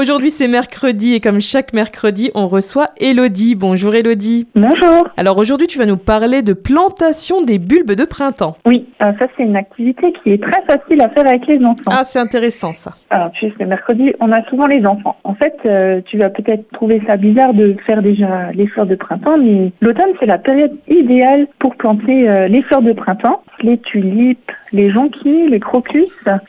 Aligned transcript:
Aujourd'hui, 0.00 0.30
c'est 0.30 0.48
mercredi 0.48 1.12
et 1.12 1.20
comme 1.20 1.42
chaque 1.42 1.74
mercredi, 1.74 2.30
on 2.34 2.48
reçoit 2.48 2.86
Elodie. 2.98 3.54
Bonjour 3.54 3.94
Elodie. 3.94 4.48
Bonjour. 4.54 5.06
Alors 5.18 5.36
aujourd'hui, 5.36 5.66
tu 5.66 5.78
vas 5.78 5.84
nous 5.84 5.98
parler 5.98 6.40
de 6.40 6.54
plantation 6.54 7.42
des 7.42 7.58
bulbes 7.58 7.92
de 7.92 8.06
printemps. 8.06 8.56
Oui, 8.64 8.86
euh, 9.02 9.12
ça 9.18 9.26
c'est 9.36 9.42
une 9.42 9.56
activité 9.56 10.14
qui 10.14 10.30
est 10.30 10.42
très 10.42 10.62
facile 10.62 11.02
à 11.02 11.10
faire 11.10 11.26
avec 11.26 11.46
les 11.46 11.62
enfants. 11.66 11.90
Ah, 11.90 12.04
c'est 12.04 12.18
intéressant 12.18 12.72
ça. 12.72 12.94
Alors 13.10 13.30
tu 13.32 13.46
sais, 13.46 13.54
c'est 13.58 13.66
mercredi, 13.66 14.14
on 14.20 14.32
a 14.32 14.42
souvent 14.48 14.66
les 14.66 14.86
enfants. 14.86 15.16
En 15.24 15.34
fait, 15.34 15.54
euh, 15.66 16.00
tu 16.06 16.16
vas 16.16 16.30
peut-être 16.30 16.66
trouver 16.72 17.02
ça 17.06 17.18
bizarre 17.18 17.52
de 17.52 17.76
faire 17.84 18.00
déjà 18.00 18.52
les 18.52 18.68
fleurs 18.68 18.86
de 18.86 18.94
printemps, 18.94 19.36
mais 19.36 19.70
l'automne 19.82 20.12
c'est 20.18 20.26
la 20.26 20.38
période 20.38 20.78
idéale 20.88 21.46
pour 21.58 21.76
planter 21.76 22.26
euh, 22.26 22.48
les 22.48 22.62
fleurs 22.62 22.80
de 22.80 22.94
printemps, 22.94 23.42
les 23.62 23.78
tulipes, 23.78 24.52
les 24.72 24.90
jonquilles, 24.90 25.48
les 25.48 25.60
crocus, 25.60 26.06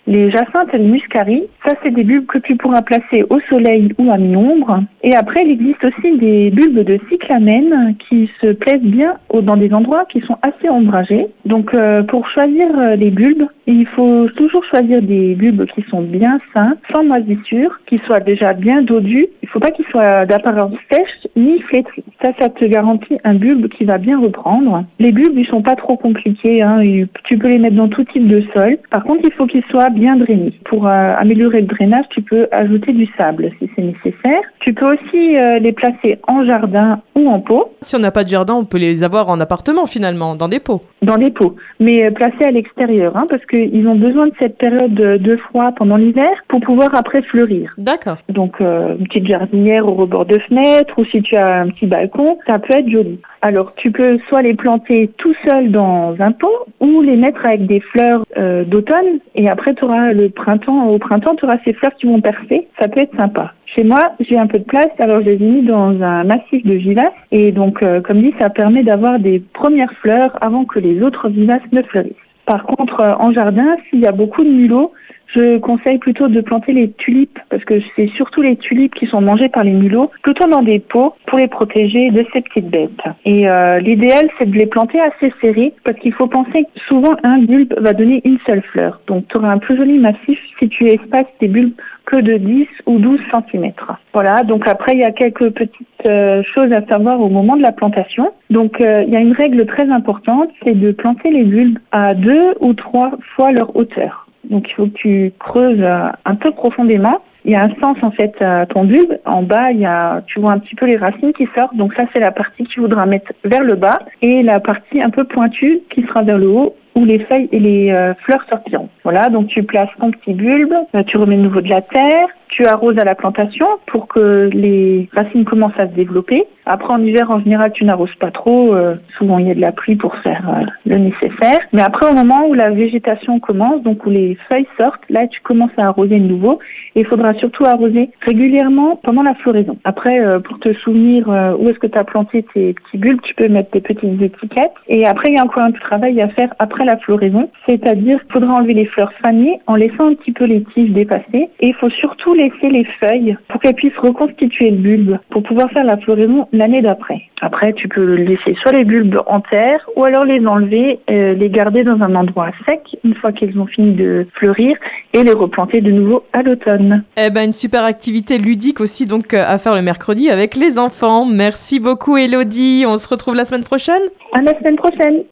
les 0.07 0.29
jacinthes 0.31 0.73
et 0.73 0.77
les 0.77 0.87
muscaries. 0.87 1.43
Ça, 1.65 1.73
c'est 1.83 1.91
des 1.91 2.03
bulbes 2.03 2.25
que 2.25 2.37
tu 2.39 2.55
pourras 2.55 2.81
placer 2.81 3.23
au 3.29 3.39
soleil 3.49 3.93
ou 3.97 4.11
à 4.11 4.17
mi-ombre. 4.17 4.83
Et 5.03 5.15
après, 5.15 5.43
il 5.43 5.51
existe 5.51 5.83
aussi 5.83 6.17
des 6.17 6.51
bulbes 6.51 6.83
de 6.83 6.99
cyclamène 7.09 7.95
qui 8.07 8.29
se 8.41 8.53
plaisent 8.53 8.81
bien 8.81 9.15
dans 9.33 9.57
des 9.57 9.73
endroits 9.73 10.05
qui 10.05 10.21
sont 10.21 10.37
assez 10.41 10.69
ombragés. 10.69 11.27
Donc, 11.45 11.73
euh, 11.73 12.03
pour 12.03 12.27
choisir 12.29 12.67
euh, 12.77 12.95
les 12.95 13.11
bulbes, 13.11 13.47
il 13.67 13.87
faut 13.87 14.27
toujours 14.29 14.63
choisir 14.65 15.01
des 15.01 15.35
bulbes 15.35 15.65
qui 15.65 15.83
sont 15.89 16.01
bien 16.01 16.37
sains, 16.53 16.75
sans 16.91 17.03
moisissure, 17.03 17.79
qui 17.87 17.99
soient 18.05 18.19
déjà 18.19 18.53
bien 18.53 18.81
dodus. 18.81 19.27
Faut 19.51 19.59
pas 19.59 19.71
qu'ils 19.71 19.85
soient 19.85 20.25
d'apparence 20.25 20.73
sèche 20.89 21.27
ni 21.35 21.59
flétris. 21.61 22.03
Ça, 22.21 22.31
ça 22.39 22.49
te 22.49 22.63
garantit 22.65 23.17
un 23.23 23.33
bulbe 23.33 23.67
qui 23.67 23.83
va 23.83 23.97
bien 23.97 24.19
reprendre. 24.19 24.85
Les 24.99 25.11
bulbes, 25.11 25.37
ils 25.37 25.47
sont 25.47 25.61
pas 25.61 25.75
trop 25.75 25.97
compliqués. 25.97 26.61
Hein. 26.61 26.79
Tu 27.25 27.37
peux 27.37 27.49
les 27.49 27.59
mettre 27.59 27.75
dans 27.75 27.89
tout 27.89 28.03
type 28.05 28.27
de 28.27 28.43
sol. 28.53 28.77
Par 28.89 29.03
contre, 29.03 29.21
il 29.25 29.33
faut 29.33 29.47
qu'ils 29.47 29.63
soient 29.69 29.89
bien 29.89 30.15
drainés. 30.15 30.53
Pour 30.65 30.87
euh, 30.87 31.13
améliorer 31.17 31.61
le 31.61 31.67
drainage, 31.67 32.05
tu 32.11 32.21
peux 32.21 32.47
ajouter 32.51 32.93
du 32.93 33.07
sable 33.17 33.51
c'est 33.81 34.09
nécessaire. 34.11 34.41
Tu 34.59 34.73
peux 34.73 34.93
aussi 34.93 35.37
euh, 35.37 35.59
les 35.59 35.71
placer 35.71 36.19
en 36.27 36.45
jardin 36.45 37.01
ou 37.15 37.27
en 37.27 37.39
pot. 37.39 37.73
Si 37.81 37.95
on 37.95 37.99
n'a 37.99 38.11
pas 38.11 38.23
de 38.23 38.29
jardin, 38.29 38.55
on 38.55 38.65
peut 38.65 38.77
les 38.77 39.03
avoir 39.03 39.29
en 39.29 39.39
appartement 39.39 39.85
finalement, 39.85 40.35
dans 40.35 40.47
des 40.47 40.59
pots. 40.59 40.81
Dans 41.01 41.17
des 41.17 41.31
pots, 41.31 41.55
mais 41.79 42.05
euh, 42.05 42.11
placés 42.11 42.45
à 42.45 42.51
l'extérieur, 42.51 43.17
hein, 43.17 43.25
parce 43.29 43.45
qu'ils 43.45 43.87
ont 43.87 43.95
besoin 43.95 44.27
de 44.27 44.33
cette 44.39 44.57
période 44.57 44.93
de 44.93 45.35
froid 45.37 45.71
pendant 45.71 45.97
l'hiver 45.97 46.29
pour 46.47 46.59
pouvoir 46.61 46.89
après 46.93 47.21
fleurir. 47.23 47.73
D'accord. 47.77 48.17
Donc 48.29 48.59
une 48.59 49.07
petite 49.07 49.27
jardinière 49.27 49.87
au 49.87 49.93
rebord 49.93 50.25
de 50.25 50.37
fenêtre 50.47 50.93
ou 50.97 51.05
si 51.05 51.21
tu 51.21 51.35
as 51.35 51.61
un 51.61 51.69
petit 51.69 51.87
balcon, 51.87 52.37
ça 52.47 52.59
peut 52.59 52.73
être 52.73 52.89
joli. 52.89 53.19
Alors 53.41 53.73
tu 53.75 53.91
peux 53.91 54.19
soit 54.29 54.43
les 54.43 54.53
planter 54.53 55.09
tout 55.17 55.33
seul 55.47 55.71
dans 55.71 56.15
un 56.19 56.31
pot 56.31 56.67
ou 56.79 57.01
les 57.01 57.15
mettre 57.15 57.43
avec 57.45 57.65
des 57.65 57.79
fleurs 57.79 58.23
euh, 58.37 58.63
d'automne 58.63 59.19
et 59.35 59.49
après 59.49 59.73
tu 59.73 59.83
auras 59.83 60.13
le 60.13 60.29
printemps. 60.29 60.87
Au 60.89 60.99
printemps, 60.99 61.35
tu 61.35 61.45
auras 61.45 61.57
ces 61.65 61.73
fleurs 61.73 61.93
qui 61.95 62.05
vont 62.05 62.21
percer. 62.21 62.67
Ça 62.79 62.87
peut 62.87 63.01
être 63.01 63.15
sympa. 63.17 63.53
Chez 63.75 63.85
moi, 63.85 64.15
j'ai 64.19 64.37
un 64.37 64.47
peu 64.47 64.59
de 64.59 64.65
place, 64.65 64.89
alors 64.99 65.21
je 65.21 65.27
les 65.27 65.35
ai 65.35 65.49
mis 65.49 65.61
dans 65.61 66.01
un 66.01 66.25
massif 66.25 66.65
de 66.65 66.73
vivaces. 66.73 67.13
Et 67.31 67.53
donc, 67.53 67.81
euh, 67.83 68.01
comme 68.01 68.21
dit, 68.21 68.33
ça 68.37 68.49
permet 68.49 68.83
d'avoir 68.83 69.17
des 69.17 69.39
premières 69.39 69.93
fleurs 70.01 70.37
avant 70.41 70.65
que 70.65 70.79
les 70.79 71.01
autres 71.01 71.29
vivaces 71.29 71.61
ne 71.71 71.81
fleurissent. 71.81 72.11
Par 72.45 72.63
contre, 72.63 72.99
euh, 72.99 73.13
en 73.17 73.31
jardin, 73.31 73.77
s'il 73.89 74.01
y 74.01 74.07
a 74.07 74.11
beaucoup 74.11 74.43
de 74.43 74.49
mulots, 74.49 74.91
je 75.33 75.57
conseille 75.59 75.99
plutôt 75.99 76.27
de 76.27 76.41
planter 76.41 76.73
les 76.73 76.91
tulipes 76.91 77.39
parce 77.49 77.63
que 77.63 77.75
c'est 77.95 78.09
surtout 78.17 78.41
les 78.41 78.57
tulipes 78.57 78.93
qui 78.93 79.07
sont 79.07 79.21
mangées 79.21 79.47
par 79.47 79.63
les 79.63 79.71
mulots, 79.71 80.11
plutôt 80.23 80.47
dans 80.49 80.61
des 80.61 80.79
pots 80.79 81.13
pour 81.27 81.37
les 81.37 81.47
protéger 81.47 82.11
de 82.11 82.25
ces 82.33 82.41
petites 82.41 82.69
bêtes. 82.69 82.89
Et 83.23 83.47
euh, 83.49 83.79
l'idéal, 83.79 84.29
c'est 84.37 84.49
de 84.49 84.57
les 84.57 84.65
planter 84.65 84.99
assez 84.99 85.31
serrés 85.41 85.73
parce 85.85 85.97
qu'il 85.99 86.13
faut 86.13 86.27
penser 86.27 86.63
que 86.63 86.79
souvent 86.89 87.15
un 87.23 87.39
bulbe 87.39 87.73
va 87.79 87.93
donner 87.93 88.21
une 88.25 88.39
seule 88.45 88.63
fleur. 88.73 88.99
Donc 89.07 89.25
tu 89.29 89.37
auras 89.37 89.51
un 89.53 89.59
plus 89.59 89.77
joli 89.77 89.97
massif 89.99 90.37
si 90.59 90.67
tu 90.67 90.87
espaces 90.87 91.27
tes 91.39 91.47
bulbes 91.47 91.71
que 92.11 92.17
de 92.17 92.37
10 92.37 92.67
ou 92.87 92.99
12 92.99 93.19
cm. 93.31 93.71
Voilà, 94.13 94.43
donc 94.43 94.67
après 94.67 94.93
il 94.93 94.99
y 94.99 95.03
a 95.03 95.11
quelques 95.11 95.49
petites 95.51 95.87
euh, 96.05 96.43
choses 96.53 96.71
à 96.73 96.85
savoir 96.87 97.21
au 97.21 97.29
moment 97.29 97.55
de 97.55 97.61
la 97.61 97.71
plantation. 97.71 98.31
Donc 98.49 98.81
euh, 98.81 99.03
il 99.07 99.13
y 99.13 99.15
a 99.15 99.21
une 99.21 99.33
règle 99.33 99.65
très 99.65 99.89
importante, 99.89 100.49
c'est 100.63 100.77
de 100.77 100.91
planter 100.91 101.31
les 101.31 101.43
bulbes 101.43 101.79
à 101.91 102.13
deux 102.13 102.53
ou 102.59 102.73
trois 102.73 103.11
fois 103.35 103.51
leur 103.51 103.75
hauteur. 103.75 104.27
Donc 104.49 104.69
il 104.69 104.73
faut 104.73 104.87
que 104.87 104.97
tu 104.97 105.33
creuses 105.39 105.81
euh, 105.81 106.09
un 106.25 106.35
peu 106.35 106.51
profondément. 106.51 107.19
Il 107.45 107.53
y 107.53 107.55
a 107.55 107.63
un 107.63 107.73
sens 107.81 107.97
en 108.01 108.11
fait 108.11 108.39
à 108.41 108.65
ton 108.65 108.83
bulbe. 108.83 109.17
En 109.25 109.41
bas, 109.41 109.71
il 109.71 109.79
y 109.79 109.85
a, 109.85 110.21
tu 110.27 110.39
vois 110.39 110.51
un 110.51 110.59
petit 110.59 110.75
peu 110.75 110.85
les 110.85 110.97
racines 110.97 111.33
qui 111.33 111.47
sortent. 111.55 111.75
Donc 111.75 111.93
ça, 111.95 112.03
c'est 112.13 112.19
la 112.19 112.31
partie 112.31 112.65
que 112.65 112.69
tu 112.69 112.81
voudras 112.81 113.05
mettre 113.05 113.31
vers 113.43 113.63
le 113.63 113.75
bas 113.75 113.99
et 114.21 114.43
la 114.43 114.59
partie 114.59 115.01
un 115.01 115.09
peu 115.09 115.23
pointue 115.23 115.79
qui 115.89 116.03
sera 116.03 116.21
vers 116.21 116.37
le 116.37 116.49
haut 116.49 116.75
où 116.95 117.05
les 117.05 117.19
feuilles 117.19 117.49
et 117.51 117.59
les 117.59 117.91
euh, 117.91 118.13
fleurs 118.25 118.43
sortiront. 118.49 118.89
Voilà, 119.03 119.29
donc 119.29 119.47
tu 119.47 119.63
places 119.63 119.89
ton 119.99 120.11
petit 120.11 120.33
bulbe, 120.33 120.73
euh, 120.95 121.03
tu 121.03 121.17
remets 121.17 121.37
de 121.37 121.41
nouveau 121.41 121.61
de 121.61 121.69
la 121.69 121.81
terre, 121.81 122.27
tu 122.49 122.65
arroses 122.65 122.97
à 122.97 123.05
la 123.05 123.15
plantation 123.15 123.67
pour 123.87 124.07
que 124.07 124.49
les 124.51 125.09
racines 125.13 125.45
commencent 125.45 125.79
à 125.79 125.87
se 125.87 125.93
développer. 125.93 126.45
Après, 126.65 126.93
en 126.93 127.03
hiver, 127.03 127.29
en 127.31 127.39
général, 127.39 127.71
tu 127.73 127.85
n'arroses 127.85 128.15
pas 128.19 128.31
trop. 128.31 128.73
Euh, 128.73 128.95
souvent, 129.17 129.37
il 129.39 129.47
y 129.47 129.51
a 129.51 129.55
de 129.55 129.61
la 129.61 129.71
pluie 129.71 129.95
pour 129.95 130.15
faire 130.17 130.47
euh, 130.49 130.65
le 130.85 130.97
nécessaire. 130.97 131.59
Mais 131.73 131.81
après, 131.81 132.09
au 132.09 132.13
moment 132.13 132.47
où 132.47 132.53
la 132.53 132.69
végétation 132.69 133.39
commence, 133.39 133.81
donc 133.83 134.05
où 134.05 134.09
les 134.09 134.37
feuilles 134.49 134.67
sortent, 134.79 135.01
là, 135.09 135.27
tu 135.27 135.41
commences 135.41 135.71
à 135.77 135.87
arroser 135.87 136.19
de 136.19 136.27
nouveau. 136.27 136.59
Et 136.95 137.01
il 137.01 137.05
faudra 137.05 137.33
surtout 137.35 137.65
arroser 137.65 138.11
régulièrement 138.21 138.97
pendant 139.03 139.23
la 139.23 139.33
floraison. 139.35 139.77
Après, 139.83 140.21
euh, 140.21 140.39
pour 140.39 140.59
te 140.59 140.73
souvenir 140.73 141.27
où 141.27 141.69
est-ce 141.69 141.79
que 141.79 141.87
tu 141.87 141.97
as 141.97 142.03
planté 142.03 142.45
tes 142.53 142.73
petits 142.73 142.97
bulbes, 142.97 143.21
tu 143.21 143.33
peux 143.35 143.47
mettre 143.47 143.71
des 143.71 143.81
petites 143.81 144.21
étiquettes. 144.21 144.73
Et 144.87 145.05
après, 145.05 145.29
il 145.29 145.35
y 145.35 145.39
a 145.39 145.43
encore 145.43 145.63
un 145.63 145.71
travail 145.71 146.21
à 146.21 146.29
faire 146.29 146.53
après 146.59 146.85
la 146.85 146.97
floraison. 146.97 147.49
C'est-à-dire 147.67 148.19
qu'il 148.21 148.33
faudra 148.33 148.55
enlever 148.55 148.73
les 148.73 148.85
fleurs 148.85 149.13
fanées 149.21 149.59
en 149.67 149.75
laissant 149.75 150.07
un 150.09 150.13
petit 150.13 150.31
peu 150.31 150.45
les 150.45 150.63
tiges 150.73 150.91
dépasser. 150.91 151.49
Et 151.59 151.67
il 151.67 151.75
faut 151.75 151.89
surtout 151.89 152.33
laisser 152.33 152.69
les 152.69 152.85
feuilles 152.99 153.37
pour 153.47 153.61
qu'elles 153.61 153.75
puissent 153.75 153.97
reconstituer 153.97 154.71
le 154.71 154.77
bulbe 154.77 155.17
pour 155.29 155.43
pouvoir 155.43 155.69
faire 155.71 155.83
la 155.83 155.97
floraison 155.97 156.47
l'année 156.61 156.81
d'après. 156.81 157.23
Après, 157.41 157.73
tu 157.73 157.87
peux 157.87 158.13
laisser 158.13 158.55
soit 158.61 158.71
les 158.71 158.83
bulbes 158.83 159.19
en 159.25 159.39
terre 159.41 159.79
ou 159.95 160.03
alors 160.03 160.25
les 160.25 160.45
enlever, 160.45 160.99
euh, 161.09 161.33
les 161.33 161.49
garder 161.49 161.83
dans 161.83 161.99
un 162.01 162.13
endroit 162.13 162.51
sec 162.67 162.81
une 163.03 163.15
fois 163.15 163.31
qu'ils 163.31 163.59
ont 163.59 163.65
fini 163.65 163.93
de 163.93 164.27
fleurir 164.35 164.77
et 165.13 165.23
les 165.23 165.33
replanter 165.33 165.81
de 165.81 165.89
nouveau 165.89 166.23
à 166.33 166.43
l'automne. 166.43 167.03
Eh 167.17 167.31
ben, 167.31 167.45
une 167.45 167.53
super 167.53 167.83
activité 167.83 168.37
ludique 168.37 168.79
aussi 168.79 169.07
donc 169.07 169.33
euh, 169.33 169.43
à 169.43 169.57
faire 169.57 169.73
le 169.73 169.81
mercredi 169.81 170.29
avec 170.29 170.55
les 170.55 170.77
enfants. 170.77 171.25
Merci 171.25 171.79
beaucoup 171.79 172.15
Elodie. 172.15 172.85
On 172.87 172.99
se 172.99 173.09
retrouve 173.09 173.33
la 173.33 173.45
semaine 173.45 173.63
prochaine. 173.63 174.03
À 174.33 174.41
la 174.41 174.57
semaine 174.59 174.75
prochaine. 174.75 175.23